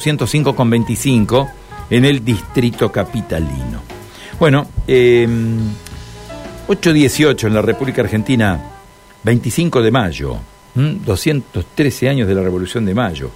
105,25 0.00 1.50
en 1.90 2.04
el 2.04 2.24
distrito 2.24 2.92
capitalino. 2.92 3.82
Bueno, 4.38 4.68
eh, 4.86 5.26
8.18 6.68 7.48
en 7.48 7.54
la 7.54 7.62
República 7.62 8.02
Argentina, 8.02 8.60
25 9.24 9.82
de 9.82 9.90
mayo, 9.90 10.36
213 10.76 12.10
años 12.10 12.28
de 12.28 12.34
la 12.36 12.42
Revolución 12.42 12.84
de 12.84 12.94
Mayo. 12.94 13.32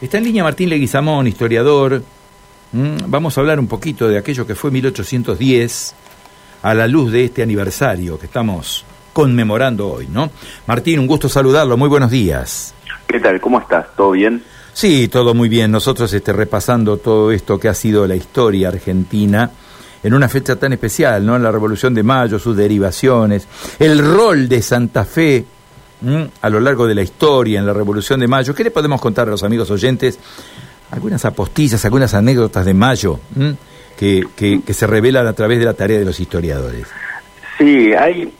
Está 0.00 0.16
en 0.16 0.24
línea 0.24 0.42
Martín 0.42 0.70
Leguizamón, 0.70 1.26
historiador. 1.26 2.02
Vamos 2.72 3.36
a 3.36 3.40
hablar 3.42 3.60
un 3.60 3.66
poquito 3.66 4.08
de 4.08 4.16
aquello 4.16 4.46
que 4.46 4.54
fue 4.54 4.70
1810 4.70 5.94
a 6.62 6.72
la 6.72 6.88
luz 6.88 7.12
de 7.12 7.26
este 7.26 7.42
aniversario 7.42 8.18
que 8.18 8.24
estamos 8.24 8.86
conmemorando 9.12 9.92
hoy, 9.92 10.08
¿no? 10.10 10.30
Martín, 10.66 10.98
un 10.98 11.06
gusto 11.06 11.28
saludarlo, 11.28 11.76
muy 11.76 11.90
buenos 11.90 12.10
días. 12.10 12.74
¿Qué 13.06 13.20
tal? 13.20 13.38
¿Cómo 13.38 13.60
estás? 13.60 13.94
¿Todo 13.94 14.12
bien? 14.12 14.42
Sí, 14.76 15.08
todo 15.08 15.32
muy 15.32 15.48
bien. 15.48 15.70
Nosotros 15.70 16.12
este, 16.12 16.34
repasando 16.34 16.98
todo 16.98 17.32
esto 17.32 17.58
que 17.58 17.70
ha 17.70 17.72
sido 17.72 18.06
la 18.06 18.14
historia 18.14 18.68
argentina 18.68 19.50
en 20.02 20.12
una 20.12 20.28
fecha 20.28 20.56
tan 20.56 20.74
especial, 20.74 21.24
¿no? 21.24 21.38
La 21.38 21.50
Revolución 21.50 21.94
de 21.94 22.02
Mayo, 22.02 22.38
sus 22.38 22.54
derivaciones, 22.54 23.48
el 23.78 23.98
rol 24.00 24.50
de 24.50 24.60
Santa 24.60 25.06
Fe 25.06 25.46
a 26.42 26.50
lo 26.50 26.60
largo 26.60 26.86
de 26.86 26.94
la 26.94 27.00
historia 27.00 27.58
en 27.58 27.64
la 27.64 27.72
Revolución 27.72 28.20
de 28.20 28.28
Mayo. 28.28 28.54
¿Qué 28.54 28.64
le 28.64 28.70
podemos 28.70 29.00
contar 29.00 29.28
a 29.28 29.30
los 29.30 29.42
amigos 29.44 29.70
oyentes? 29.70 30.18
Algunas 30.90 31.24
apostillas, 31.24 31.82
algunas 31.86 32.12
anécdotas 32.12 32.66
de 32.66 32.74
Mayo 32.74 33.18
que, 33.96 34.24
que, 34.36 34.74
se 34.74 34.86
revelan 34.86 35.26
a 35.26 35.32
través 35.32 35.58
de 35.58 35.64
la 35.64 35.72
tarea 35.72 35.98
de 35.98 36.04
los 36.04 36.20
historiadores. 36.20 36.86
Sí, 37.56 37.94
hay, 37.94 38.30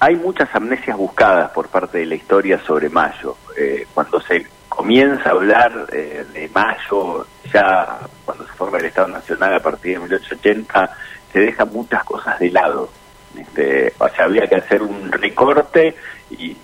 hay 0.00 0.16
muchas 0.16 0.54
amnesias 0.54 0.98
buscadas 0.98 1.50
por 1.52 1.68
parte 1.68 1.96
de 1.96 2.04
la 2.04 2.14
historia 2.14 2.60
sobre 2.66 2.90
Mayo. 2.90 3.38
Eh, 3.56 3.86
cuando 3.94 4.20
se 4.20 4.57
comienza 4.78 5.30
a 5.30 5.32
hablar 5.32 5.86
eh, 5.92 6.24
de 6.32 6.48
mayo, 6.50 7.26
ya 7.52 7.98
cuando 8.24 8.46
se 8.46 8.52
forma 8.52 8.78
el 8.78 8.84
Estado 8.84 9.08
Nacional 9.08 9.54
a 9.54 9.60
partir 9.60 9.94
de 9.94 9.98
1880, 10.04 10.96
se 11.32 11.40
dejan 11.40 11.72
muchas 11.72 12.04
cosas 12.04 12.38
de 12.38 12.48
lado. 12.52 12.88
Este, 13.36 13.92
o 13.98 14.08
sea, 14.08 14.26
había 14.26 14.46
que 14.46 14.54
hacer 14.54 14.80
un 14.82 15.10
recorte 15.10 15.96
y, 16.30 16.56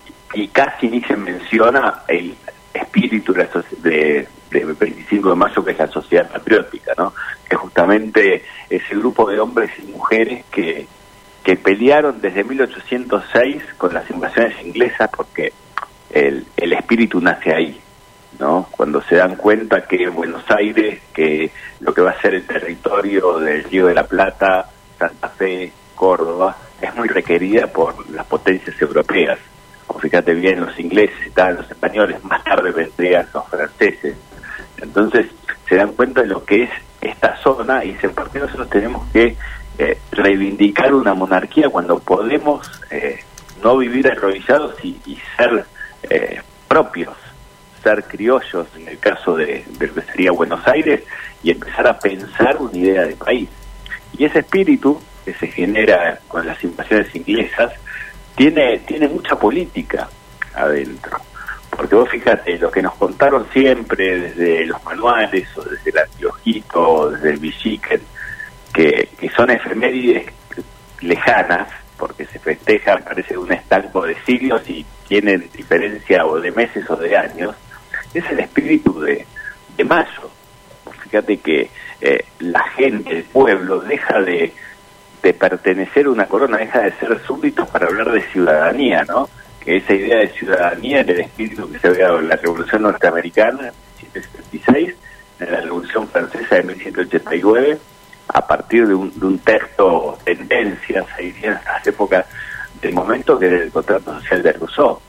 casi 0.53 0.89
ni 0.89 1.01
se 1.03 1.17
menciona 1.17 2.03
el 2.07 2.37
espíritu 2.73 3.33
de, 3.33 4.29
de, 4.51 4.65
25 4.65 5.31
de 5.31 5.35
mayo, 5.35 5.65
que 5.65 5.73
es 5.73 5.79
la 5.79 5.89
sociedad 5.89 6.31
patriótica, 6.31 6.93
¿no? 6.97 7.13
que 7.49 7.57
justamente 7.57 8.45
ese 8.71 8.95
grupo 8.95 9.29
de 9.29 9.41
hombres 9.41 9.73
y 9.81 9.91
mujeres 9.91 10.45
que, 10.53 10.87
que 11.43 11.57
pelearon 11.57 12.21
desde 12.21 12.45
1806 12.45 13.75
con 13.77 13.93
las 13.93 14.09
invasiones 14.09 14.55
inglesas 14.65 15.11
porque 15.17 15.53
el, 16.11 16.47
el 16.57 16.73
espíritu 16.75 17.21
nace 17.21 17.53
ahí. 17.53 17.81
¿No? 18.39 18.69
Cuando 18.71 19.03
se 19.03 19.17
dan 19.17 19.37
cuenta 19.37 19.83
que 19.83 20.09
Buenos 20.09 20.45
Aires, 20.51 21.01
que 21.13 21.51
lo 21.81 21.95
que 21.95 22.03
va 22.03 22.11
a 22.11 22.21
ser 22.21 22.35
el 22.35 22.47
territorio 22.47 23.39
del 23.39 23.65
Río 23.65 23.87
de 23.87 23.95
la 23.95 24.07
Plata, 24.07 24.69
Santa 24.99 25.29
Fe, 25.29 25.73
Córdoba, 25.95 26.57
es 26.81 26.95
muy 26.95 27.09
requerida 27.09 27.67
por 27.67 28.09
las 28.11 28.27
potencias 28.27 28.81
europeas. 28.81 29.39
O 29.87 29.99
fíjate 29.99 30.35
bien, 30.35 30.61
los 30.61 30.79
ingleses 30.79 31.27
estaban 31.27 31.57
los 31.57 31.71
españoles, 31.71 32.23
más 32.25 32.43
tarde 32.43 32.71
vendrían 32.71 33.29
los 33.33 33.47
franceses. 33.49 34.17
Entonces 34.79 35.27
se 35.69 35.77
dan 35.77 35.93
cuenta 35.93 36.23
de 36.23 36.29
lo 36.29 36.45
que 36.45 36.65
es 36.65 36.71
esta 37.01 37.37
zona 37.37 37.85
y 37.85 37.93
dicen, 37.93 38.15
¿por 38.15 38.31
qué 38.31 38.39
nosotros 38.39 38.69
tenemos 38.71 39.07
que 39.13 39.37
eh, 39.79 39.99
reivindicar 40.13 40.95
una 40.95 41.15
monarquía 41.15 41.69
cuando 41.69 41.99
podemos 41.99 42.71
eh, 42.91 43.21
no 43.63 43.77
vivir 43.77 44.09
arrodillados 44.09 44.75
y, 44.83 45.01
y 45.07 45.19
ser 45.37 45.65
eh, 46.03 46.41
propios? 46.69 47.15
Ser 47.85 48.03
criollos, 48.05 48.67
en 48.77 48.89
el 48.89 48.99
caso 48.99 49.37
de, 49.37 49.65
de 49.79 49.87
lo 49.87 49.95
que 49.95 50.03
sería 50.03 50.33
Buenos 50.33 50.67
Aires, 50.67 51.03
y 51.43 51.53
empezar 51.53 51.87
a 51.87 51.99
pensar 51.99 52.57
una 52.57 52.77
idea 52.77 53.03
de 53.03 53.15
país. 53.15 53.49
Y 54.19 54.25
ese 54.25 54.41
espíritu 54.41 55.01
que 55.25 55.35
se 55.35 55.47
genera 55.47 56.19
con 56.27 56.47
las 56.47 56.63
invasiones 56.65 57.15
inglesas 57.15 57.73
tiene, 58.35 58.79
tiene 58.81 59.09
mucha 59.09 59.37
política 59.37 60.09
adentro. 60.55 61.19
Porque 61.71 61.95
vos 61.95 62.09
fíjate, 62.09 62.59
lo 62.59 62.71
que 62.71 62.83
nos 62.83 62.95
contaron 62.95 63.47
siempre 63.53 64.19
desde 64.19 64.67
los 64.67 64.83
manuales 64.85 65.49
o 65.57 65.63
desde 65.63 65.91
el 65.91 65.99
antiojito 65.99 66.89
o 66.89 67.11
desde 67.11 67.31
el 67.31 67.39
Villiquen, 67.39 68.01
que, 68.73 69.09
que 69.19 69.29
son 69.31 69.51
efemérides 69.51 70.33
lejanas, 71.01 71.69
porque 71.97 72.25
se 72.27 72.39
festejan, 72.39 73.03
parece 73.03 73.37
un 73.37 73.53
estanco 73.53 74.03
de 74.03 74.17
siglos 74.25 74.69
y 74.69 74.85
tienen 75.09 75.49
diferencia 75.53 76.25
o 76.27 76.41
de 76.41 76.51
meses 76.53 76.89
o 76.89 76.97
de 76.97 77.17
años, 77.17 77.55
es 78.15 78.31
el 78.31 78.41
espíritu 78.41 79.01
de, 79.01 79.27
de 79.77 79.85
Mayo. 79.85 80.31
Fíjate 81.03 81.39
que 81.39 81.71
eh, 82.01 82.25
la 82.39 82.63
gente, 82.71 83.11
el 83.11 83.25
pueblo, 83.25 83.81
deja 83.81 84.21
de, 84.21 84.53
de 85.23 85.35
pertenecer 85.35 86.07
a 86.07 86.11
una 86.11 86.27
corona, 86.27 86.59
deja 86.59 86.81
de 86.81 86.93
ser 86.93 87.21
súbditos 87.27 87.69
para 87.69 87.87
hablar 87.87 88.13
de 88.13 88.23
ciudadanía, 88.31 89.05
¿no? 89.05 89.29
Que 89.65 89.77
esa 89.77 89.95
idea 89.95 90.19
de 90.19 90.29
ciudadanía 90.29 91.01
en 91.01 91.11
el 91.11 91.21
espíritu 91.21 91.71
que 91.71 91.79
se 91.79 91.89
había 91.89 92.07
dado 92.07 92.21
en 92.21 92.29
la 92.29 92.37
Revolución 92.37 92.83
Norteamericana 92.83 93.69
en 93.69 93.75
1776, 94.13 94.95
en 95.41 95.53
la 95.53 95.61
Revolución 95.61 96.09
Francesa 96.09 96.57
de 96.57 96.63
1789, 96.65 97.79
a 98.29 98.47
partir 98.47 98.87
de 98.87 98.95
un, 98.95 99.19
de 99.19 99.27
un 99.27 99.39
texto 99.39 100.19
tendencias, 100.25 101.07
en 101.19 101.35
estas 101.37 101.87
épocas 101.87 102.27
del 102.81 102.93
momento 102.93 103.39
que 103.39 103.47
era 103.47 103.63
el 103.63 103.71
contrato 103.71 104.15
social 104.21 104.43
de 104.43 104.53
Rousseau 104.53 105.01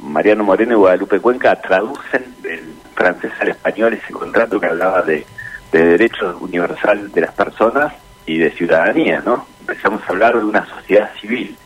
Mariano 0.00 0.44
Moreno 0.44 0.72
y 0.72 0.76
Guadalupe 0.76 1.20
Cuenca 1.20 1.60
traducen 1.60 2.34
del 2.42 2.74
francés 2.94 3.32
al 3.40 3.48
español 3.48 3.94
ese 3.94 4.12
contrato 4.12 4.60
que 4.60 4.66
hablaba 4.66 5.02
de, 5.02 5.26
de 5.72 5.84
derechos 5.84 6.36
universal 6.40 7.10
de 7.12 7.20
las 7.20 7.32
personas 7.32 7.92
y 8.26 8.38
de 8.38 8.50
ciudadanía, 8.50 9.22
¿no? 9.24 9.46
Empezamos 9.60 10.02
a 10.02 10.08
hablar 10.08 10.38
de 10.38 10.44
una 10.44 10.66
sociedad 10.66 11.10
civil. 11.20 11.56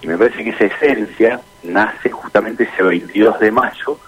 Y 0.00 0.06
me 0.06 0.18
parece 0.18 0.44
que 0.44 0.50
esa 0.50 0.64
esencia 0.64 1.40
nace 1.62 2.10
justamente 2.10 2.64
ese 2.64 2.82
22 2.82 3.40
de 3.40 3.50
mayo 3.50 3.98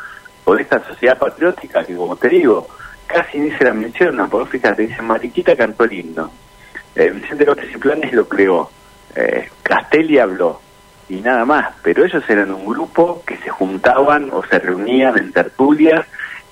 por 0.44 0.60
esta 0.60 0.82
sociedad 0.87 1.19
patriótica 1.19 1.84
que, 1.84 1.97
como 1.97 2.16
te 2.16 2.28
digo, 2.28 2.69
casi 3.06 3.38
ni 3.38 3.50
se 3.53 3.64
la 3.64 3.72
menciona, 3.72 4.26
porque 4.26 4.58
fíjate, 4.58 4.87
dice 4.87 5.03
Mariquita 5.03 5.56
cantó. 5.56 5.84
Eh, 5.84 7.10
Vicente 7.10 7.44
López 7.44 7.70
y 7.75 7.78
Planes 7.78 8.12
lo 8.12 8.28
creó. 8.28 8.70
Eh, 9.14 9.48
Castelli 9.62 10.19
habló 10.19 10.60
y 11.09 11.17
nada 11.17 11.44
más, 11.44 11.75
pero 11.83 12.05
ellos 12.05 12.22
eran 12.28 12.53
un 12.53 12.67
grupo 12.67 13.22
que 13.25 13.37
se 13.39 13.50
juntaban 13.50 14.31
o 14.33 14.44
se 14.44 14.59
reunían 14.59 15.17
en 15.19 15.33
tertulias 15.33 16.05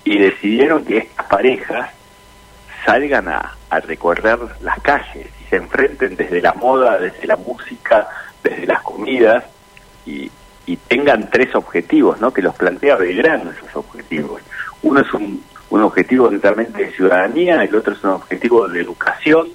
y 0.05 0.19
decidieron 0.19 0.85
que 0.85 0.99
estas 0.99 1.27
parejas 1.27 1.91
salgan 2.85 3.29
a, 3.29 3.57
recorrer 3.87 4.39
las 4.61 4.79
calles 4.83 5.27
y 5.41 5.45
se 5.51 5.57
enfrenten 5.57 6.15
desde 6.15 6.41
la 6.41 6.53
moda, 6.53 6.97
desde 6.97 7.27
la 7.27 7.35
música, 7.35 8.07
desde 8.41 8.69
las 8.69 8.81
comidas 8.83 9.43
y, 10.07 10.31
y 10.65 10.77
tengan 10.77 11.29
tres 11.29 11.53
objetivos, 11.57 12.21
¿no? 12.21 12.33
Que 12.33 12.41
los 12.41 12.55
plantea 12.55 12.95
Belgrano 12.95 13.51
esos 13.51 13.75
objetivos. 13.75 14.41
Uno 14.83 15.01
es 15.01 15.13
un, 15.13 15.43
un 15.71 15.83
objetivo 15.83 16.29
totalmente 16.29 16.85
de 16.85 16.93
ciudadanía, 16.93 17.65
el 17.65 17.75
otro 17.75 17.95
es 17.95 18.05
un 18.05 18.11
objetivo 18.11 18.69
de 18.69 18.81
educación, 18.81 19.49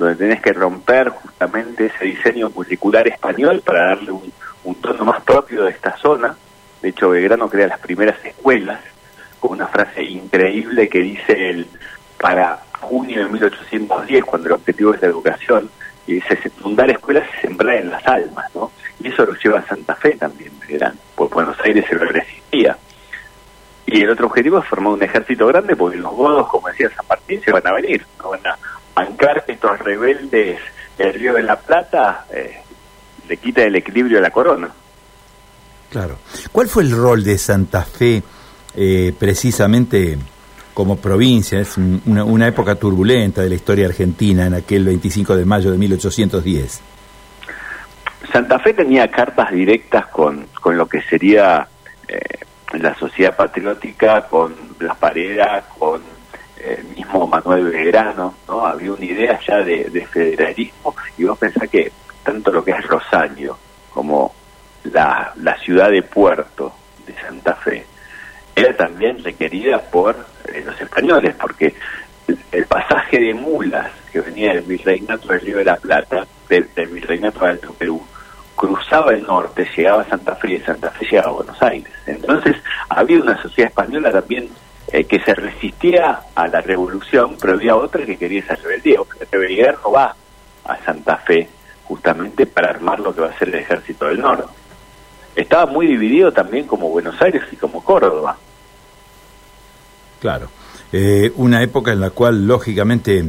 donde 0.00 0.16
tenés 0.16 0.40
que 0.40 0.54
romper 0.54 1.10
justamente 1.10 1.86
ese 1.86 2.06
diseño 2.06 2.50
curricular 2.50 3.06
español 3.06 3.62
para 3.62 3.88
darle 3.88 4.12
un, 4.12 4.32
tono 4.80 5.04
más 5.04 5.22
propio 5.22 5.64
de 5.64 5.72
esta 5.72 5.94
zona. 5.98 6.34
De 6.80 6.88
hecho, 6.88 7.10
Belgrano 7.10 7.50
crea 7.50 7.66
las 7.66 7.80
primeras 7.80 8.16
escuelas 8.24 8.80
con 9.38 9.52
una 9.52 9.66
frase 9.66 10.02
increíble 10.02 10.88
que 10.88 11.00
dice 11.00 11.50
el 11.50 11.66
para 12.18 12.60
junio 12.80 13.24
de 13.24 13.30
1810, 13.30 14.24
cuando 14.24 14.48
el 14.48 14.54
objetivo 14.54 14.94
es 14.94 15.02
la 15.02 15.08
educación, 15.08 15.70
y 16.06 16.14
dice 16.14 16.36
fundar 16.50 16.90
escuelas 16.90 17.28
y 17.36 17.46
sembrar 17.46 17.76
en 17.76 17.90
las 17.90 18.06
almas, 18.06 18.46
¿no? 18.54 18.72
Y 19.00 19.08
eso 19.08 19.26
lo 19.26 19.34
lleva 19.34 19.58
a 19.58 19.66
Santa 19.66 19.94
Fe 19.96 20.12
también, 20.12 20.52
Belgrano, 20.60 20.96
porque 21.14 21.34
Buenos 21.34 21.60
Aires 21.62 21.84
se 21.86 21.94
lo 21.94 22.06
resistía. 22.06 22.76
Y 23.84 24.02
el 24.02 24.10
otro 24.10 24.28
objetivo 24.28 24.58
es 24.58 24.66
formar 24.66 24.94
un 24.94 25.02
ejército 25.02 25.46
grande, 25.46 25.76
porque 25.76 25.98
los 25.98 26.12
godos, 26.12 26.48
como 26.48 26.68
decía 26.68 26.90
San 26.96 27.06
Martín, 27.06 27.42
se 27.42 27.52
van 27.52 27.66
a 27.66 27.72
venir, 27.72 28.06
no 28.18 28.30
van 28.30 28.46
a 28.46 28.58
bancar 28.94 29.39
estos 29.60 29.78
rebeldes 29.80 30.58
del 30.96 31.12
Río 31.12 31.34
de 31.34 31.42
la 31.42 31.56
Plata 31.56 32.24
eh, 32.32 32.60
le 33.28 33.36
quita 33.36 33.62
el 33.62 33.76
equilibrio 33.76 34.16
a 34.16 34.22
la 34.22 34.30
corona. 34.30 34.70
Claro. 35.90 36.16
¿Cuál 36.50 36.66
fue 36.66 36.84
el 36.84 36.92
rol 36.92 37.22
de 37.22 37.36
Santa 37.36 37.82
Fe 37.82 38.22
eh, 38.74 39.12
precisamente 39.18 40.16
como 40.72 40.96
provincia? 40.96 41.60
Es 41.60 41.76
una, 41.76 42.24
una, 42.24 42.48
época 42.48 42.74
turbulenta 42.76 43.42
de 43.42 43.50
la 43.50 43.54
historia 43.54 43.86
argentina 43.86 44.46
en 44.46 44.54
aquel 44.54 44.84
25 44.84 45.36
de 45.36 45.44
mayo 45.44 45.70
de 45.70 45.76
1810. 45.76 46.80
Santa 48.32 48.58
Fe 48.60 48.72
tenía 48.72 49.10
cartas 49.10 49.50
directas 49.50 50.06
con, 50.06 50.46
con 50.58 50.78
lo 50.78 50.86
que 50.86 51.02
sería 51.02 51.68
eh, 52.08 52.18
la 52.78 52.94
sociedad 52.94 53.36
patriótica, 53.36 54.26
con 54.26 54.54
las 54.78 54.96
paredes, 54.96 55.64
con 55.78 56.00
el 56.64 56.84
mismo 56.84 57.26
Manuel 57.26 57.64
Belgrano, 57.64 58.34
¿no? 58.48 58.66
Había 58.66 58.92
una 58.92 59.04
idea 59.04 59.38
ya 59.46 59.58
de, 59.58 60.06
federalismo 60.10 60.94
y 61.16 61.24
vos 61.24 61.38
pensás 61.38 61.68
que 61.68 61.92
tanto 62.22 62.52
lo 62.52 62.64
que 62.64 62.72
es 62.72 62.86
Rosario 62.86 63.58
como 63.90 64.34
la, 64.84 65.32
la 65.36 65.56
ciudad 65.58 65.90
de 65.90 66.02
Puerto 66.02 66.72
de 67.06 67.14
Santa 67.20 67.54
Fe 67.54 67.84
era 68.54 68.76
también 68.76 69.22
requerida 69.22 69.78
por 69.80 70.16
eh, 70.52 70.62
los 70.64 70.80
españoles, 70.80 71.34
porque 71.40 71.74
el, 72.52 72.66
pasaje 72.66 73.18
de 73.18 73.34
mulas 73.34 73.90
que 74.12 74.20
venía 74.20 74.54
del 74.54 74.62
virreinato 74.62 75.28
del 75.28 75.40
Río 75.40 75.58
de 75.58 75.64
la 75.64 75.76
Plata, 75.76 76.26
del, 76.48 76.68
virreinato 76.88 77.40
del 77.40 77.50
Alto 77.50 77.72
Perú, 77.74 78.02
cruzaba 78.54 79.12
el 79.12 79.22
norte, 79.22 79.68
llegaba 79.76 80.02
a 80.02 80.08
Santa 80.08 80.36
Fe 80.36 80.52
y 80.52 80.58
de 80.58 80.64
Santa 80.64 80.90
Fe 80.90 81.06
llegaba 81.06 81.30
a 81.30 81.34
Buenos 81.34 81.62
Aires. 81.62 81.92
Entonces 82.06 82.56
había 82.88 83.20
una 83.20 83.40
sociedad 83.40 83.70
española 83.70 84.12
también 84.12 84.48
eh, 84.92 85.04
que 85.04 85.20
se 85.20 85.34
resistía 85.34 86.20
a 86.34 86.48
la 86.48 86.60
revolución, 86.60 87.36
pero 87.40 87.54
había 87.54 87.76
otra 87.76 88.04
que 88.04 88.16
quería 88.16 88.40
esa 88.40 88.56
rebeldía. 88.56 88.98
La 89.18 89.26
rebeldía 89.30 89.74
no 89.84 89.92
va 89.92 90.14
a 90.64 90.84
Santa 90.84 91.16
Fe 91.18 91.48
justamente 91.84 92.46
para 92.46 92.70
armar 92.70 93.00
lo 93.00 93.14
que 93.14 93.20
va 93.20 93.28
a 93.28 93.38
ser 93.38 93.48
el 93.48 93.56
ejército 93.56 94.06
del 94.06 94.20
norte. 94.20 94.52
Estaba 95.34 95.66
muy 95.66 95.86
dividido 95.86 96.32
también 96.32 96.66
como 96.66 96.88
Buenos 96.88 97.20
Aires 97.22 97.42
y 97.52 97.56
como 97.56 97.82
Córdoba. 97.84 98.36
Claro. 100.20 100.48
Eh, 100.92 101.32
una 101.36 101.62
época 101.62 101.92
en 101.92 102.00
la 102.00 102.10
cual, 102.10 102.46
lógicamente, 102.46 103.24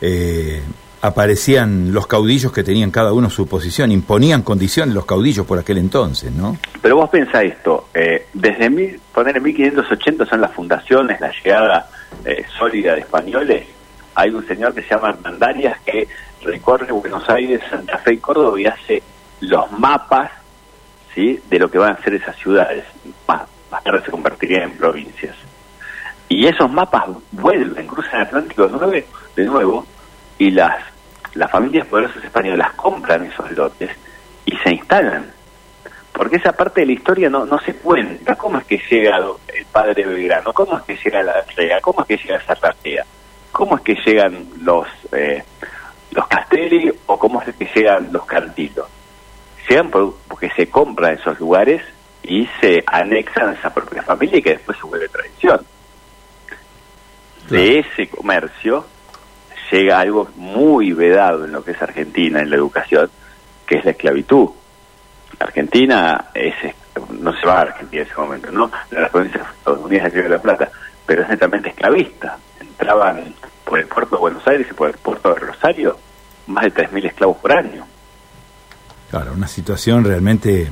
eh, 0.00 0.62
aparecían 1.02 1.92
los 1.92 2.06
caudillos 2.06 2.52
que 2.52 2.62
tenían 2.62 2.90
cada 2.90 3.12
uno 3.12 3.30
su 3.30 3.46
posición, 3.46 3.90
imponían 3.90 4.42
condiciones 4.42 4.94
los 4.94 5.06
caudillos 5.06 5.46
por 5.46 5.58
aquel 5.58 5.78
entonces, 5.78 6.30
¿no? 6.32 6.58
Pero 6.82 6.96
vos 6.96 7.10
pensá 7.10 7.42
esto, 7.42 7.88
eh, 7.94 8.26
desde 8.34 8.68
mil, 8.68 9.00
poner 9.12 9.36
en 9.36 9.42
1580 9.42 10.26
son 10.26 10.40
las 10.40 10.52
fundaciones, 10.52 11.20
la 11.20 11.32
llegada 11.32 11.88
eh, 12.24 12.44
sólida 12.58 12.94
de 12.94 13.00
españoles, 13.00 13.66
hay 14.14 14.30
un 14.30 14.46
señor 14.46 14.74
que 14.74 14.82
se 14.82 14.90
llama 14.90 15.10
Hernandarias 15.10 15.80
que 15.80 16.06
recorre 16.42 16.92
Buenos 16.92 17.28
Aires, 17.28 17.60
Santa 17.70 17.98
Fe 17.98 18.14
y 18.14 18.18
Córdoba 18.18 18.60
y 18.60 18.66
hace 18.66 19.02
los 19.40 19.70
mapas 19.72 20.30
¿sí? 21.14 21.40
de 21.48 21.58
lo 21.58 21.70
que 21.70 21.78
van 21.78 21.94
a 21.94 22.02
ser 22.02 22.14
esas 22.14 22.36
ciudades, 22.36 22.84
más, 23.26 23.42
tarde 23.82 24.02
se 24.04 24.10
convertirían 24.10 24.64
en 24.64 24.76
provincias. 24.76 25.36
Y 26.28 26.46
esos 26.46 26.70
mapas 26.70 27.04
vuelven, 27.32 27.86
cruzan 27.86 28.20
el 28.20 28.26
Atlántico 28.26 28.68
de 28.68 28.72
nuevo, 28.72 29.06
de 29.36 29.44
nuevo 29.44 29.86
y 30.38 30.50
las, 30.50 30.82
las 31.34 31.50
familias 31.50 31.86
poderosas 31.86 32.24
españolas 32.24 32.72
compran 32.74 33.24
esos 33.24 33.50
lotes 33.52 33.90
y 34.44 34.56
se 34.56 34.70
instalan. 34.74 35.32
Porque 36.12 36.36
esa 36.36 36.52
parte 36.52 36.80
de 36.80 36.86
la 36.86 36.92
historia 36.92 37.30
no, 37.30 37.46
no 37.46 37.58
se 37.60 37.74
cuenta. 37.74 38.34
¿Cómo 38.36 38.58
es 38.58 38.64
que 38.64 38.80
llega 38.90 39.16
el 39.16 39.64
padre 39.66 40.04
Belgrano? 40.06 40.52
¿Cómo 40.52 40.76
es 40.76 40.82
que 40.84 40.96
llega 40.96 41.22
la 41.22 41.44
Rea? 41.56 41.80
¿Cómo 41.80 42.02
es 42.02 42.06
que 42.06 42.16
llega 42.16 42.40
Zarratea? 42.40 43.04
¿Cómo 43.52 43.76
es 43.76 43.82
que 43.82 43.94
llegan 43.94 44.48
los, 44.62 44.86
eh, 45.12 45.42
los 46.10 46.26
Castelli 46.28 46.92
o 47.06 47.18
cómo 47.18 47.40
es 47.42 47.54
que 47.54 47.68
llegan 47.74 48.12
los 48.12 48.26
Cantilos? 48.26 48.86
Llegan 49.68 49.90
porque 49.90 50.50
se 50.56 50.68
compran 50.68 51.14
esos 51.14 51.38
lugares 51.38 51.82
y 52.22 52.46
se 52.60 52.82
anexan 52.86 53.50
a 53.50 53.52
esa 53.52 53.72
propia 53.72 54.02
familia 54.02 54.38
y 54.38 54.42
que 54.42 54.50
después 54.50 54.76
se 54.78 54.86
vuelve 54.86 55.08
tradición 55.08 55.64
de 57.48 57.80
ese 57.80 58.08
comercio 58.08 58.86
llega 59.70 60.00
algo 60.00 60.28
muy 60.36 60.92
vedado 60.92 61.44
en 61.44 61.52
lo 61.52 61.64
que 61.64 61.72
es 61.72 61.82
Argentina, 61.82 62.40
en 62.40 62.50
la 62.50 62.56
educación, 62.56 63.10
que 63.66 63.76
es 63.76 63.84
la 63.84 63.92
esclavitud. 63.92 64.50
Argentina 65.38 66.26
es, 66.34 66.54
no 67.18 67.32
se 67.38 67.46
va 67.46 67.58
a 67.58 67.60
Argentina 67.62 68.02
en 68.02 68.08
ese 68.08 68.20
momento, 68.20 68.50
¿no? 68.50 68.70
Las 68.90 69.10
provincias 69.10 69.46
Unidas 69.66 70.12
de 70.12 70.28
la 70.28 70.40
Plata, 70.40 70.70
pero 71.06 71.22
es 71.22 71.28
netamente 71.28 71.70
esclavista. 71.70 72.36
Entraban 72.60 73.34
por 73.64 73.78
el 73.78 73.86
puerto 73.86 74.16
de 74.16 74.20
Buenos 74.20 74.46
Aires 74.46 74.66
y 74.70 74.74
por 74.74 74.88
el 74.88 74.96
puerto 74.96 75.32
de 75.34 75.40
Rosario 75.40 75.96
más 76.48 76.64
de 76.64 76.74
3.000 76.74 77.06
esclavos 77.06 77.36
por 77.38 77.52
año. 77.52 77.86
Claro, 79.10 79.32
una 79.32 79.48
situación 79.48 80.04
realmente 80.04 80.68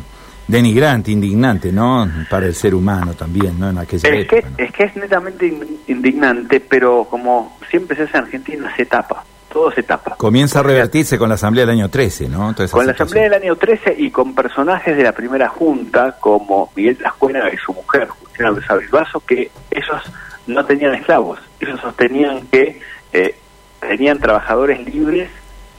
denigrante, 0.46 1.10
indignante, 1.10 1.72
¿no? 1.72 2.08
Para 2.28 2.46
el 2.46 2.54
ser 2.54 2.74
humano 2.74 3.14
también, 3.14 3.58
¿no? 3.58 3.70
En 3.70 3.78
aquella 3.78 4.08
es 4.08 4.28
Que, 4.28 4.44
Es 4.56 4.72
que 4.72 4.84
es 4.84 4.96
netamente 4.96 5.46
indignante, 5.86 6.60
pero 6.60 7.04
como 7.04 7.57
siempre 7.70 7.96
se 7.96 8.04
hace 8.04 8.16
en 8.16 8.24
Argentina, 8.24 8.76
se 8.76 8.86
tapa. 8.86 9.24
Todo 9.52 9.70
se 9.72 9.82
tapa. 9.82 10.16
Comienza 10.16 10.60
a 10.60 10.62
revertirse 10.62 11.18
con 11.18 11.30
la 11.30 11.36
Asamblea 11.36 11.64
del 11.64 11.76
año 11.78 11.88
13, 11.88 12.28
¿no? 12.28 12.54
con 12.70 12.86
la 12.86 12.92
Asamblea 12.92 13.24
del 13.24 13.34
año 13.34 13.56
13 13.56 13.94
y 13.96 14.10
con 14.10 14.34
personajes 14.34 14.94
de 14.96 15.02
la 15.02 15.12
primera 15.12 15.48
junta, 15.48 16.16
como 16.20 16.70
Miguel 16.76 16.98
Trascuena 16.98 17.50
y 17.50 17.56
su 17.56 17.72
mujer, 17.72 18.08
Justina 18.08 18.52
Vaso, 18.90 19.20
que 19.20 19.50
ellos 19.70 20.02
no 20.46 20.64
tenían 20.66 20.94
esclavos. 20.94 21.38
Ellos 21.60 21.80
sostenían 21.80 22.46
que 22.48 22.80
eh, 23.12 23.34
tenían 23.80 24.18
trabajadores 24.18 24.84
libres 24.84 25.30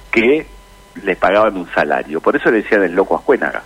que 0.09 0.47
les 1.03 1.18
pagaban 1.18 1.56
un 1.56 1.69
salario. 1.71 2.21
Por 2.21 2.35
eso 2.35 2.50
le 2.50 2.63
decían 2.63 2.83
el 2.83 2.94
loco 2.94 3.15
Ascuénaga. 3.15 3.63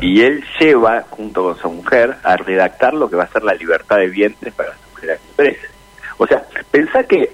Y 0.00 0.22
él 0.22 0.44
lleva, 0.58 1.04
junto 1.10 1.44
con 1.44 1.58
su 1.58 1.70
mujer, 1.70 2.16
a 2.24 2.36
redactar 2.36 2.92
lo 2.94 3.08
que 3.08 3.16
va 3.16 3.24
a 3.24 3.28
ser 3.28 3.44
la 3.44 3.54
libertad 3.54 3.98
de 3.98 4.08
vientres 4.08 4.52
para 4.52 4.70
las 4.70 4.78
mujeres 4.90 5.20
empresas. 5.30 5.70
O 6.18 6.26
sea, 6.26 6.44
pensá 6.70 7.04
que 7.04 7.30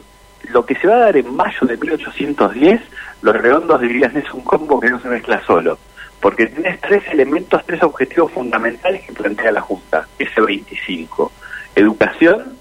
lo 0.49 0.67
que 0.67 0.75
se 0.75 0.87
va 0.87 0.97
a 0.97 1.01
dar 1.01 1.17
en 1.17 1.35
mayo 1.35 1.67
de 1.67 1.77
1810, 1.77 2.81
los 3.23 3.37
redondos 3.37 3.81
dirían 3.81 4.17
es 4.17 4.33
un 4.33 4.43
combo 4.43 4.81
que 4.81 4.91
no 4.91 5.01
se 5.01 5.09
mezcla 5.09 5.43
solo, 5.47 5.79
porque 6.21 6.47
tienes 6.47 6.81
tres 6.81 7.03
elementos, 7.11 7.65
tres 7.67 7.83
objetivos 7.83 8.33
fundamentales 8.33 9.05
que 9.05 9.13
plantea 9.13 9.53
la 9.53 9.61
Junta, 9.61 10.07
S25, 10.19 11.31
educación, 11.77 12.57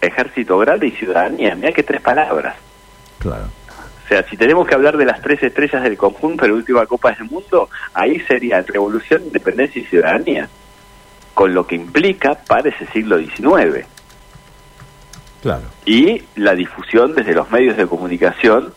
ejército 0.00 0.58
grande 0.58 0.88
y 0.88 0.90
ciudadanía, 0.92 1.54
mira 1.54 1.72
que 1.72 1.82
tres 1.82 2.00
palabras. 2.00 2.56
Claro. 3.18 3.44
O 4.04 4.08
sea, 4.08 4.22
si 4.28 4.36
tenemos 4.36 4.68
que 4.68 4.74
hablar 4.74 4.98
de 4.98 5.06
las 5.06 5.22
tres 5.22 5.42
estrellas 5.42 5.82
del 5.82 5.96
conjunto 5.96 6.42
de 6.44 6.50
la 6.50 6.56
última 6.56 6.84
Copa 6.84 7.12
del 7.12 7.24
Mundo, 7.24 7.70
ahí 7.94 8.20
sería 8.20 8.60
revolución, 8.60 9.22
independencia 9.24 9.80
y 9.80 9.86
ciudadanía, 9.86 10.48
con 11.32 11.54
lo 11.54 11.66
que 11.66 11.74
implica 11.74 12.34
para 12.34 12.68
ese 12.68 12.86
siglo 12.88 13.18
XIX. 13.18 13.86
Claro. 15.44 15.64
Y 15.84 16.22
la 16.36 16.54
difusión 16.54 17.14
desde 17.14 17.34
los 17.34 17.50
medios 17.50 17.76
de 17.76 17.86
comunicación, 17.86 18.72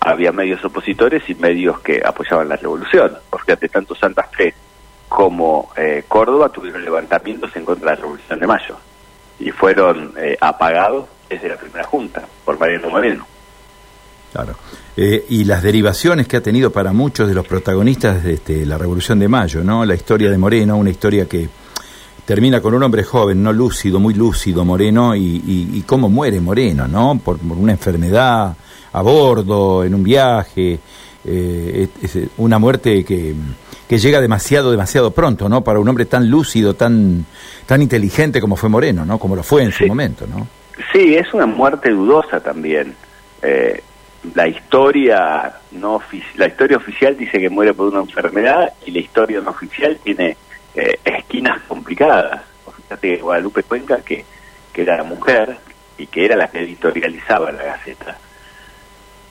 había 0.00 0.32
medios 0.32 0.64
opositores 0.64 1.22
y 1.28 1.34
medios 1.34 1.80
que 1.80 2.00
apoyaban 2.02 2.48
la 2.48 2.56
revolución. 2.56 3.12
Porque 3.28 3.58
tanto 3.68 3.94
Santa 3.94 4.22
Fe 4.22 4.54
como 5.06 5.70
eh, 5.76 6.04
Córdoba 6.08 6.48
tuvieron 6.48 6.82
levantamientos 6.82 7.54
en 7.56 7.66
contra 7.66 7.90
de 7.90 7.96
la 7.96 8.00
Revolución 8.00 8.40
de 8.40 8.46
Mayo 8.46 8.78
y 9.38 9.50
fueron 9.50 10.14
eh, 10.16 10.34
apagados 10.40 11.10
desde 11.28 11.50
la 11.50 11.56
primera 11.56 11.84
junta 11.84 12.26
por 12.42 12.58
Mariano 12.58 12.88
Moreno. 12.88 13.26
Claro. 14.32 14.54
Eh, 14.96 15.26
y 15.28 15.44
las 15.44 15.62
derivaciones 15.62 16.26
que 16.26 16.38
ha 16.38 16.42
tenido 16.42 16.72
para 16.72 16.94
muchos 16.94 17.28
de 17.28 17.34
los 17.34 17.46
protagonistas 17.46 18.24
de 18.24 18.32
este, 18.32 18.64
la 18.64 18.78
Revolución 18.78 19.18
de 19.18 19.28
Mayo, 19.28 19.62
¿no? 19.62 19.84
La 19.84 19.94
historia 19.94 20.30
de 20.30 20.38
Moreno, 20.38 20.78
una 20.78 20.88
historia 20.88 21.28
que 21.28 21.50
termina 22.32 22.62
con 22.62 22.72
un 22.72 22.82
hombre 22.82 23.04
joven, 23.04 23.42
no 23.42 23.52
lúcido, 23.52 24.00
muy 24.00 24.14
lúcido 24.14 24.64
Moreno, 24.64 25.14
y, 25.14 25.84
cómo 25.86 26.08
muere 26.08 26.40
Moreno, 26.40 26.88
¿no? 26.88 27.20
Por, 27.22 27.38
una 27.42 27.72
enfermedad, 27.72 28.56
a 28.90 29.02
bordo, 29.02 29.84
en 29.84 29.94
un 29.94 30.02
viaje, 30.02 30.78
eh, 31.26 31.88
es, 32.00 32.18
una 32.38 32.58
muerte 32.58 33.04
que, 33.04 33.34
que, 33.86 33.98
llega 33.98 34.18
demasiado, 34.18 34.70
demasiado 34.70 35.10
pronto, 35.10 35.46
¿no? 35.46 35.62
Para 35.62 35.78
un 35.78 35.86
hombre 35.86 36.06
tan 36.06 36.30
lúcido, 36.30 36.72
tan, 36.72 37.26
tan 37.66 37.82
inteligente 37.82 38.40
como 38.40 38.56
fue 38.56 38.70
Moreno, 38.70 39.04
¿no? 39.04 39.18
Como 39.18 39.36
lo 39.36 39.42
fue 39.42 39.64
en 39.64 39.72
su 39.72 39.86
momento, 39.86 40.26
¿no? 40.26 40.46
Sí, 40.90 41.14
es 41.14 41.34
una 41.34 41.44
muerte 41.44 41.90
dudosa 41.90 42.40
también. 42.40 42.94
Eh, 43.42 43.82
la 44.34 44.48
historia 44.48 45.52
no 45.72 46.00
la 46.36 46.46
historia 46.46 46.78
oficial 46.78 47.14
dice 47.14 47.38
que 47.38 47.50
muere 47.50 47.74
por 47.74 47.88
una 47.88 48.00
enfermedad 48.00 48.72
y 48.86 48.90
la 48.90 49.00
historia 49.00 49.42
no 49.42 49.50
oficial 49.50 49.98
tiene 50.02 50.38
eh, 50.74 50.98
esquinas 51.04 51.60
complicadas. 51.62 52.42
Fíjate 52.76 53.16
Guadalupe 53.16 53.62
Cuenca, 53.62 53.98
que, 54.02 54.24
que 54.72 54.82
era 54.82 54.96
la 54.96 55.04
mujer 55.04 55.56
y 55.98 56.06
que 56.06 56.24
era 56.24 56.36
la 56.36 56.48
que 56.48 56.60
editorializaba 56.60 57.52
la 57.52 57.62
Gaceta, 57.62 58.16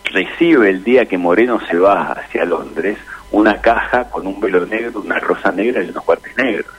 recibe 0.05 0.69
el 0.69 0.83
día 0.83 1.05
que 1.05 1.17
Moreno 1.17 1.60
se 1.67 1.77
va 1.77 2.12
hacia 2.12 2.45
Londres 2.45 2.98
una 3.31 3.62
caja 3.62 4.10
con 4.10 4.27
un 4.27 4.39
velo 4.39 4.65
negro, 4.65 5.01
una 5.01 5.19
rosa 5.19 5.51
negra 5.51 5.83
y 5.83 5.89
unos 5.89 6.05
guantes 6.05 6.36
negros. 6.38 6.71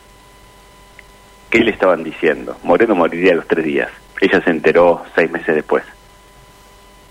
¿Qué 1.51 1.61
le 1.61 1.71
estaban 1.71 2.03
diciendo? 2.05 2.57
Moreno 2.63 2.95
moriría 2.95 3.33
a 3.33 3.37
los 3.37 3.47
tres 3.47 3.65
días. 3.65 3.91
Ella 4.21 4.43
se 4.43 4.51
enteró 4.51 5.05
seis 5.15 5.31
meses 5.31 5.55
después. 5.55 5.83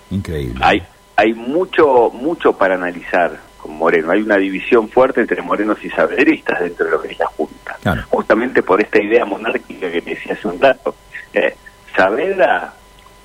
Increíble. 0.09 0.59
Hay, 0.63 0.81
hay 1.15 1.33
mucho, 1.33 2.09
mucho 2.11 2.53
para 2.53 2.75
analizar 2.75 3.39
con 3.61 3.77
Moreno. 3.77 4.11
Hay 4.11 4.21
una 4.21 4.37
división 4.37 4.89
fuerte 4.89 5.21
entre 5.21 5.41
morenos 5.41 5.83
y 5.83 5.89
saberistas 5.89 6.59
dentro 6.59 6.85
de 6.85 6.91
lo 6.91 7.01
que 7.01 7.09
es 7.09 7.19
la 7.19 7.27
Junta. 7.27 7.77
Justamente 8.09 8.63
por 8.63 8.81
esta 8.81 9.01
idea 9.01 9.25
monárquica 9.25 9.91
que 9.91 10.01
te 10.01 10.09
decía 10.11 10.33
hace 10.33 10.47
un 10.47 10.59
rato. 10.59 10.95
Eh, 11.33 11.55
Saavedra, 11.95 12.73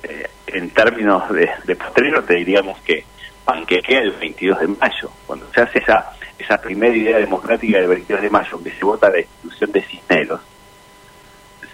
eh, 0.03 0.29
en 0.47 0.69
términos 0.69 1.29
de, 1.31 1.49
de 1.65 1.75
postrero, 1.75 2.23
te 2.23 2.35
diríamos 2.35 2.79
que 2.79 3.05
panquequea 3.43 4.01
el 4.01 4.11
22 4.11 4.59
de 4.59 4.67
mayo. 4.67 5.09
Cuando 5.25 5.47
se 5.53 5.61
hace 5.61 5.79
esa, 5.79 6.11
esa 6.37 6.57
primera 6.57 6.95
idea 6.95 7.17
democrática 7.17 7.77
del 7.77 7.87
22 7.87 8.21
de 8.21 8.29
mayo, 8.29 8.63
que 8.63 8.71
se 8.71 8.85
vota 8.85 9.09
la 9.09 9.19
institución 9.19 9.71
de 9.71 9.81
Cisneros, 9.81 10.41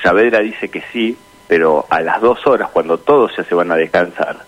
Saavedra 0.01 0.39
dice 0.39 0.69
que 0.69 0.83
sí, 0.91 1.17
pero 1.47 1.85
a 1.89 2.01
las 2.01 2.21
dos 2.21 2.45
horas, 2.45 2.69
cuando 2.69 2.97
todos 2.97 3.35
ya 3.37 3.43
se 3.43 3.55
van 3.55 3.71
a 3.71 3.75
descansar, 3.75 4.45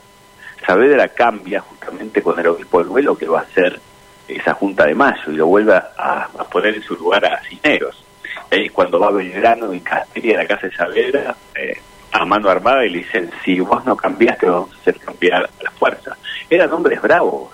Saavedra 0.65 1.07
cambia 1.10 1.62
justamente 1.62 2.22
con 2.22 2.39
el 2.39 2.48
obispo 2.48 2.79
del 2.79 2.89
vuelo 2.89 3.17
que 3.17 3.27
va 3.27 3.41
a 3.41 3.45
ser 3.53 3.79
esa 4.27 4.53
Junta 4.53 4.86
de 4.86 4.96
Mayo 4.96 5.32
y 5.32 5.36
lo 5.36 5.48
vuelve 5.48 5.75
a, 5.75 6.27
poner 6.51 6.75
en 6.75 6.84
su 6.84 6.96
lugar 6.96 7.25
a 7.25 7.41
Cisneros. 7.44 8.03
Es 8.50 8.72
cuando 8.72 9.00
va 9.00 9.12
Belgrano 9.12 9.74
y 9.74 9.79
Castelli 9.79 10.34
a 10.34 10.38
la 10.38 10.48
casa 10.48 10.67
de 10.67 10.75
Saavedra, 10.75 11.36
eh, 11.55 11.79
a 12.12 12.25
mano 12.25 12.50
armada 12.50 12.86
y 12.86 12.89
le 12.89 12.98
dicen, 13.00 13.29
si 13.44 13.60
vos 13.60 13.84
no 13.86 13.96
cambiaste, 13.96 14.46
vamos 14.46 14.74
a 14.74 14.77
hacer 14.79 14.98
cambiar 15.00 15.44
a 15.44 15.63
la 15.63 15.72
fuerza. 15.72 16.15
Eran 16.50 16.72
hombres 16.72 17.01
bravos, 17.01 17.51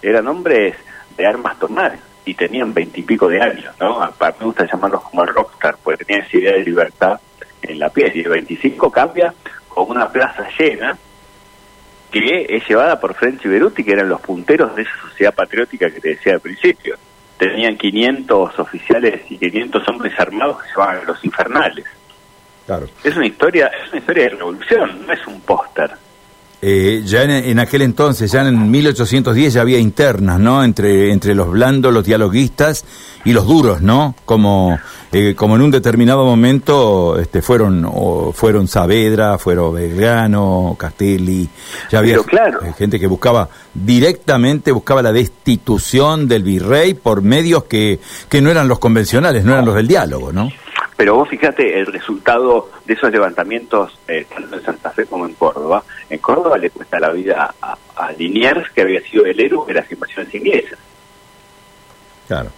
eran 0.00 0.26
hombres 0.28 0.76
de 1.16 1.26
armas 1.26 1.58
tomar 1.58 1.98
y 2.24 2.34
tenían 2.34 2.72
veintipico 2.72 3.28
de 3.28 3.40
años, 3.40 3.74
¿no? 3.80 4.00
Me 4.00 4.46
gusta 4.46 4.66
llamarlos 4.66 5.02
como 5.02 5.24
el 5.24 5.34
rockstar, 5.34 5.76
porque 5.82 6.04
tenían 6.04 6.26
esa 6.26 6.36
idea 6.36 6.52
de 6.52 6.64
libertad 6.64 7.20
en 7.62 7.78
la 7.78 7.90
piel. 7.90 8.12
Y 8.14 8.20
el 8.20 8.28
25 8.28 8.90
cambia 8.90 9.34
con 9.68 9.90
una 9.90 10.08
plaza 10.08 10.46
llena 10.58 10.96
que 12.10 12.46
es 12.48 12.68
llevada 12.68 13.00
por 13.00 13.14
French 13.14 13.44
y 13.44 13.48
Beruti, 13.48 13.84
que 13.84 13.92
eran 13.92 14.08
los 14.08 14.20
punteros 14.20 14.74
de 14.74 14.82
esa 14.82 15.00
sociedad 15.02 15.34
patriótica 15.34 15.90
que 15.90 16.00
te 16.00 16.10
decía 16.10 16.34
al 16.34 16.40
principio. 16.40 16.96
Tenían 17.38 17.76
500 17.76 18.58
oficiales 18.58 19.22
y 19.30 19.38
500 19.38 19.88
hombres 19.88 20.18
armados 20.18 20.62
que 20.62 20.68
se 20.68 20.74
llamaban 20.74 21.06
los 21.06 21.24
infernales. 21.24 21.86
Claro. 22.66 22.86
Es 23.02 23.16
una 23.16 23.26
historia, 23.26 23.68
es 23.68 23.90
una 23.90 24.00
historia 24.00 24.24
de 24.24 24.28
revolución, 24.30 25.06
no 25.06 25.12
es 25.12 25.26
un 25.26 25.40
póster. 25.40 25.90
Eh, 26.60 27.02
ya 27.04 27.22
en, 27.22 27.58
aquel 27.60 27.82
entonces, 27.82 28.32
ya 28.32 28.42
en 28.42 28.68
1810 28.68 29.54
ya 29.54 29.60
había 29.60 29.78
internas, 29.78 30.40
¿no? 30.40 30.64
Entre, 30.64 31.12
entre 31.12 31.36
los 31.36 31.50
blandos, 31.50 31.94
los 31.94 32.04
dialoguistas 32.04 32.84
y 33.24 33.32
los 33.32 33.46
duros, 33.46 33.80
¿no? 33.80 34.16
Como, 34.24 34.76
eh, 35.12 35.34
como 35.36 35.54
en 35.54 35.62
un 35.62 35.70
determinado 35.70 36.24
momento 36.24 37.16
este, 37.16 37.42
fueron, 37.42 37.88
fueron 38.34 38.66
Saavedra, 38.66 39.38
fueron 39.38 39.74
Belgrano, 39.74 40.74
Castelli, 40.76 41.48
ya 41.92 42.00
había 42.00 42.16
eh, 42.16 42.72
gente 42.76 42.98
que 42.98 43.06
buscaba 43.06 43.48
directamente, 43.72 44.72
buscaba 44.72 45.00
la 45.00 45.12
destitución 45.12 46.26
del 46.26 46.42
virrey 46.42 46.94
por 46.94 47.22
medios 47.22 47.64
que, 47.64 48.00
que 48.28 48.42
no 48.42 48.50
eran 48.50 48.66
los 48.66 48.80
convencionales, 48.80 49.44
no 49.44 49.52
eran 49.52 49.64
los 49.64 49.76
del 49.76 49.86
diálogo, 49.86 50.32
¿no? 50.32 50.50
Pero 50.98 51.14
vos 51.14 51.28
fíjate 51.28 51.78
el 51.78 51.86
resultado 51.86 52.72
de 52.84 52.94
esos 52.94 53.12
levantamientos, 53.12 53.96
eh, 54.08 54.26
tanto 54.28 54.56
en 54.56 54.64
Santa 54.64 54.90
Fe 54.90 55.06
como 55.06 55.26
en 55.26 55.34
Córdoba. 55.34 55.84
En 56.10 56.18
Córdoba 56.18 56.58
le 56.58 56.70
cuesta 56.70 56.98
la 56.98 57.10
vida 57.10 57.54
a, 57.62 58.12
Liniers, 58.18 58.68
que 58.70 58.80
había 58.80 59.00
sido 59.02 59.24
el 59.24 59.38
héroe 59.38 59.64
de 59.68 59.74
las 59.74 59.92
invasiones 59.92 60.34
inglesas. 60.34 60.76
Claro. 62.26 62.50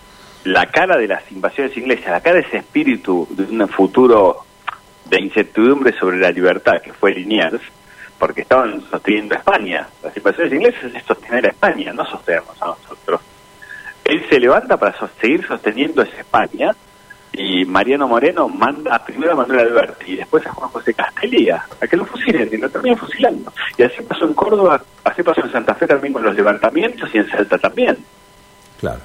La 0.44 0.64
cara 0.70 0.96
de 0.96 1.06
las 1.06 1.30
invasiones 1.30 1.76
inglesas, 1.76 2.06
la 2.06 2.22
cara 2.22 2.36
de 2.36 2.46
ese 2.46 2.56
espíritu 2.56 3.28
de 3.28 3.42
un 3.42 3.68
futuro 3.68 4.38
de 5.04 5.20
incertidumbre 5.20 5.92
sobre 5.98 6.18
la 6.18 6.30
libertad 6.30 6.80
que 6.80 6.94
fue 6.94 7.12
Liniers, 7.12 7.60
porque 8.18 8.40
estaban 8.40 8.80
sosteniendo 8.90 9.34
a 9.34 9.38
España. 9.38 9.86
Las 10.02 10.16
invasiones 10.16 10.50
inglesas 10.54 10.94
es 10.94 11.04
sostener 11.04 11.44
a 11.44 11.50
España, 11.50 11.92
no 11.92 12.06
sostenernos 12.06 12.56
a 12.62 12.68
nosotros. 12.68 13.20
Él 14.02 14.24
se 14.30 14.40
levanta 14.40 14.78
para 14.78 14.96
seguir 15.20 15.46
sosteniendo 15.46 16.00
esa 16.00 16.20
España 16.20 16.74
y 17.32 17.64
Mariano 17.64 18.08
Moreno 18.08 18.48
manda 18.48 18.98
primero 19.04 19.32
a 19.32 19.36
Manuel 19.36 19.60
Alberti 19.60 20.12
y 20.12 20.16
después 20.16 20.44
a 20.46 20.52
Juan 20.52 20.70
José 20.70 20.94
Castellía 20.94 21.64
a 21.80 21.86
que 21.86 21.96
lo 21.96 22.04
fusilen 22.04 22.48
y 22.50 22.56
lo 22.56 22.68
terminan 22.68 22.98
fusilando. 22.98 23.52
Y 23.76 23.82
así 23.82 24.02
pasó 24.02 24.24
en 24.24 24.34
Córdoba, 24.34 24.82
así 25.04 25.22
pasó 25.22 25.44
en 25.44 25.52
Santa 25.52 25.74
Fe 25.74 25.86
también 25.86 26.12
con 26.12 26.22
los 26.22 26.34
levantamientos 26.34 27.08
y 27.14 27.18
en 27.18 27.30
Salta 27.30 27.58
también. 27.58 27.98
Claro. 28.78 29.00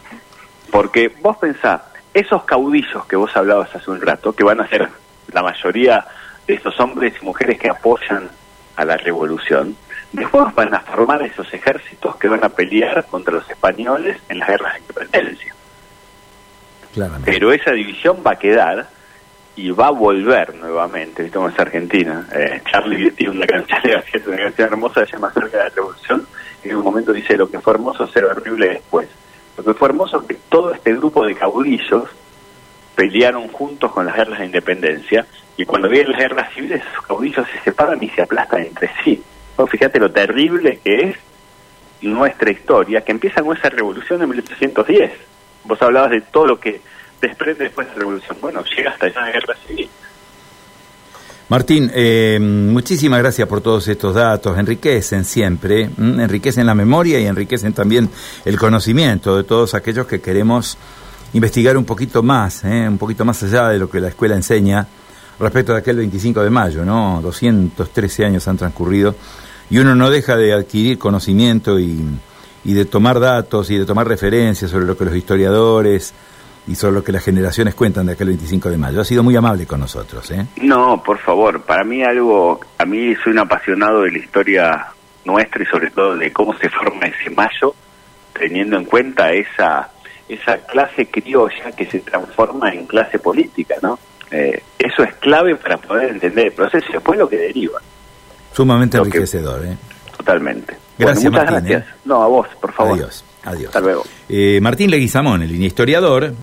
Porque 0.71 1.13
vos 1.21 1.37
pensás, 1.37 1.81
esos 2.13 2.43
caudillos 2.45 3.05
que 3.05 3.15
vos 3.15 3.35
hablabas 3.35 3.75
hace 3.75 3.91
un 3.91 4.01
rato, 4.01 4.33
que 4.33 4.43
van 4.43 4.59
a 4.59 4.67
ser 4.67 4.89
la 5.31 5.43
mayoría 5.43 6.05
de 6.47 6.55
esos 6.55 6.79
hombres 6.79 7.13
y 7.21 7.25
mujeres 7.25 7.59
que 7.59 7.69
apoyan 7.69 8.29
a 8.75 8.85
la 8.85 8.97
revolución, 8.97 9.75
después 10.11 10.53
van 10.55 10.73
a 10.73 10.79
formar 10.79 11.21
esos 11.21 11.53
ejércitos 11.53 12.15
que 12.17 12.27
van 12.27 12.43
a 12.43 12.49
pelear 12.49 13.05
contra 13.05 13.33
los 13.33 13.49
españoles 13.49 14.17
en 14.29 14.39
las 14.39 14.49
guerras 14.49 14.73
de 14.73 14.79
independencia. 14.79 15.54
Pero 17.25 17.51
esa 17.51 17.71
división 17.71 18.17
va 18.25 18.31
a 18.31 18.39
quedar 18.39 18.87
y 19.55 19.71
va 19.71 19.87
a 19.87 19.91
volver 19.91 20.55
nuevamente, 20.55 21.23
¿viste 21.23 21.39
es 21.39 21.59
Argentina? 21.59 22.27
Eh, 22.33 22.61
Charlie 22.69 23.11
tiene 23.11 23.35
una 23.35 23.47
canción, 23.47 23.81
una 24.27 24.37
canción 24.37 24.67
hermosa, 24.69 25.05
se 25.05 25.13
llama 25.13 25.31
Cerca 25.31 25.57
de 25.57 25.63
la 25.63 25.69
Revolución, 25.69 26.27
y 26.63 26.69
en 26.69 26.75
un 26.77 26.83
momento 26.83 27.13
dice, 27.13 27.37
lo 27.37 27.49
que 27.49 27.59
fue 27.59 27.73
hermoso 27.73 28.07
será 28.07 28.27
horrible 28.27 28.69
después. 28.69 29.07
Lo 29.57 29.63
que 29.63 29.73
fue 29.73 29.89
hermoso 29.89 30.21
es 30.21 30.27
que 30.27 30.37
todo 30.49 30.73
este 30.73 30.93
grupo 30.93 31.25
de 31.25 31.35
caudillos 31.35 32.09
pelearon 32.95 33.47
juntos 33.49 33.91
con 33.91 34.05
las 34.05 34.15
guerras 34.15 34.39
de 34.39 34.45
independencia, 34.45 35.25
y 35.57 35.65
cuando 35.65 35.87
vienen 35.87 36.11
las 36.11 36.19
guerras 36.19 36.53
civiles, 36.53 36.81
esos 36.91 37.05
caudillos 37.05 37.47
se 37.47 37.59
separan 37.59 38.01
y 38.03 38.09
se 38.09 38.21
aplastan 38.21 38.61
entre 38.61 38.89
sí. 39.03 39.23
fíjate 39.69 39.99
lo 39.99 40.11
terrible 40.11 40.79
que 40.83 41.09
es 41.09 41.17
nuestra 42.01 42.51
historia, 42.51 43.01
que 43.01 43.13
empieza 43.13 43.41
con 43.41 43.55
esa 43.55 43.69
revolución 43.69 44.19
de 44.19 44.27
1810 44.27 45.34
vos 45.65 45.81
hablabas 45.81 46.11
de 46.11 46.21
todo 46.21 46.47
lo 46.47 46.59
que 46.59 46.81
desprende 47.21 47.65
después 47.65 47.87
de 47.87 47.93
la 47.93 47.99
revolución. 47.99 48.37
Bueno, 48.41 48.63
llega 48.75 48.91
hasta 48.91 49.07
esa 49.07 49.25
guerra 49.25 49.55
civil. 49.67 49.89
Martín, 51.47 51.91
eh, 51.93 52.39
muchísimas 52.41 53.19
gracias 53.19 53.47
por 53.47 53.61
todos 53.61 53.87
estos 53.87 54.15
datos. 54.15 54.57
Enriquecen 54.57 55.25
siempre, 55.25 55.89
enriquecen 55.97 56.65
la 56.65 56.73
memoria 56.73 57.19
y 57.19 57.27
enriquecen 57.27 57.73
también 57.73 58.09
el 58.45 58.57
conocimiento 58.57 59.37
de 59.37 59.43
todos 59.43 59.75
aquellos 59.75 60.07
que 60.07 60.21
queremos 60.21 60.75
investigar 61.33 61.77
un 61.77 61.85
poquito 61.85 62.23
más, 62.23 62.63
¿eh? 62.63 62.87
un 62.87 62.97
poquito 62.97 63.25
más 63.25 63.43
allá 63.43 63.67
de 63.67 63.77
lo 63.77 63.89
que 63.89 63.99
la 63.99 64.07
escuela 64.07 64.35
enseña 64.35 64.87
respecto 65.39 65.73
de 65.73 65.79
aquel 65.79 65.97
25 65.97 66.41
de 66.41 66.49
mayo, 66.49 66.83
¿no? 66.83 67.19
213 67.21 68.25
años 68.25 68.47
han 68.47 68.57
transcurrido 68.57 69.15
y 69.69 69.77
uno 69.77 69.93
no 69.93 70.09
deja 70.09 70.37
de 70.37 70.53
adquirir 70.53 70.97
conocimiento 70.97 71.79
y, 71.79 72.03
y 72.65 72.73
de 72.73 72.85
tomar 72.85 73.19
datos 73.19 73.69
y 73.69 73.77
de 73.77 73.85
tomar 73.85 74.07
referencias 74.07 74.71
sobre 74.71 74.85
lo 74.85 74.97
que 74.97 75.05
los 75.05 75.15
historiadores 75.15 76.13
y 76.67 76.75
sobre 76.75 76.95
lo 76.95 77.03
que 77.03 77.11
las 77.11 77.23
generaciones 77.23 77.75
cuentan 77.75 78.07
de 78.07 78.13
aquel 78.13 78.27
25 78.29 78.69
de 78.69 78.77
mayo. 78.77 78.99
Ha 78.99 79.05
sido 79.05 79.23
muy 79.23 79.35
amable 79.35 79.67
con 79.67 79.79
nosotros. 79.79 80.29
¿eh? 80.31 80.47
No, 80.57 81.01
por 81.03 81.19
favor, 81.19 81.61
para 81.61 81.83
mí 81.83 82.03
algo, 82.03 82.59
a 82.79 82.85
mí 82.85 83.15
soy 83.23 83.33
un 83.33 83.39
apasionado 83.39 84.01
de 84.01 84.11
la 84.11 84.17
historia 84.17 84.87
nuestra 85.23 85.63
y 85.63 85.65
sobre 85.67 85.91
todo 85.91 86.15
de 86.17 86.33
cómo 86.33 86.57
se 86.57 86.69
forma 86.69 87.05
ese 87.05 87.29
mayo, 87.29 87.75
teniendo 88.33 88.77
en 88.77 88.85
cuenta 88.85 89.31
esa 89.31 89.91
esa 90.27 90.57
clase 90.57 91.05
criolla 91.05 91.71
que 91.77 91.85
se 91.85 91.99
transforma 91.99 92.71
en 92.71 92.87
clase 92.87 93.19
política, 93.19 93.75
¿no? 93.83 93.99
Eh, 94.31 94.63
eso 94.79 95.03
es 95.03 95.13
clave 95.15 95.55
para 95.55 95.77
poder 95.77 96.09
entender 96.09 96.47
el 96.47 96.51
proceso 96.51 96.85
y 96.89 96.93
después 96.93 97.19
lo 97.19 97.29
que 97.29 97.37
deriva. 97.37 97.79
Sumamente 98.51 98.97
enriquecedor, 98.97 99.63
¿eh? 99.65 99.77
Totalmente. 100.17 100.84
Gracias, 100.97 101.31
muchas 101.31 101.51
gracias. 101.51 101.83
¿eh? 101.83 101.87
No, 102.05 102.21
a 102.23 102.27
vos, 102.27 102.47
por 102.59 102.71
favor. 102.73 102.93
Adiós. 102.93 103.23
Adiós. 103.43 103.67
Hasta 103.67 103.79
luego. 103.79 104.03
Eh, 104.27 104.59
Martín 104.61 104.89
Leguizamón, 104.89 105.43
el 105.43 105.63
historiador, 105.63 106.33